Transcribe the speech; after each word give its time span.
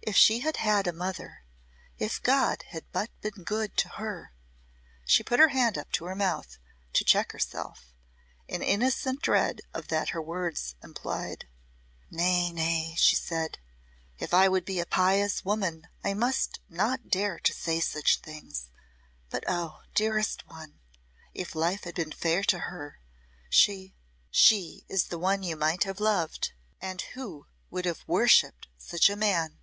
If 0.00 0.16
she 0.16 0.38
had 0.38 0.56
had 0.56 0.86
a 0.86 0.92
mother 0.94 1.42
if 1.98 2.22
God 2.22 2.62
had 2.68 2.90
but 2.92 3.10
been 3.20 3.42
good 3.44 3.76
to 3.76 3.90
her" 3.90 4.32
she 5.04 5.22
put 5.22 5.38
her 5.38 5.48
hand 5.48 5.76
up 5.76 5.92
to 5.92 6.06
her 6.06 6.14
mouth 6.14 6.56
to 6.94 7.04
check 7.04 7.32
herself, 7.32 7.92
in 8.46 8.62
innocent 8.62 9.20
dread 9.20 9.60
of 9.74 9.88
that 9.88 10.08
her 10.10 10.22
words 10.22 10.76
implied. 10.82 11.46
"Nay, 12.10 12.50
nay," 12.52 12.94
she 12.96 13.16
said, 13.16 13.58
"if 14.18 14.32
I 14.32 14.48
would 14.48 14.64
be 14.64 14.80
a 14.80 14.86
pious 14.86 15.44
woman 15.44 15.86
I 16.02 16.14
must 16.14 16.60
not 16.70 17.10
dare 17.10 17.38
to 17.40 17.52
say 17.52 17.78
such 17.78 18.20
things. 18.20 18.70
But 19.28 19.44
oh! 19.46 19.82
dearest 19.94 20.46
one 20.48 20.80
if 21.34 21.54
life 21.54 21.84
had 21.84 21.96
been 21.96 22.12
fair 22.12 22.42
to 22.44 22.60
her, 22.60 22.98
she 23.50 23.94
She 24.30 24.86
is 24.88 25.08
the 25.08 25.18
one 25.18 25.42
you 25.42 25.54
might 25.54 25.84
have 25.84 26.00
loved 26.00 26.54
and 26.80 27.02
who 27.12 27.44
would 27.68 27.84
have 27.84 28.04
worshipped 28.08 28.68
such 28.78 29.10
a 29.10 29.14
man. 29.16 29.56